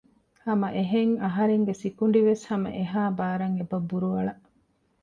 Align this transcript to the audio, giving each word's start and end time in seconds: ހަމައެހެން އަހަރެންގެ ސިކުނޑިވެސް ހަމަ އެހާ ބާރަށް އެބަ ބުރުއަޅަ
ހަމައެހެން 0.43 1.13
އަހަރެންގެ 1.23 1.73
ސިކުނޑިވެސް 1.81 2.43
ހަމަ 2.49 2.69
އެހާ 2.77 3.01
ބާރަށް 3.17 3.57
އެބަ 3.59 3.77
ބުރުއަޅަ 3.89 4.33